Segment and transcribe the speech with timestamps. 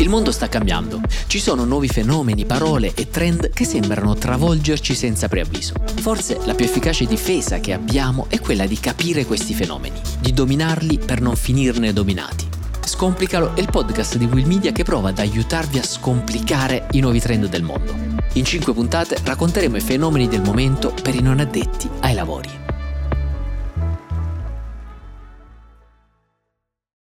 [0.00, 1.02] Il mondo sta cambiando.
[1.26, 5.74] Ci sono nuovi fenomeni, parole e trend che sembrano travolgerci senza preavviso.
[6.00, 10.98] Forse la più efficace difesa che abbiamo è quella di capire questi fenomeni, di dominarli
[10.98, 12.48] per non finirne dominati.
[12.82, 17.20] Scomplicalo è il podcast di Will Media che prova ad aiutarvi a scomplicare i nuovi
[17.20, 17.94] trend del mondo.
[18.32, 22.69] In cinque puntate racconteremo i fenomeni del momento per i non addetti ai lavori.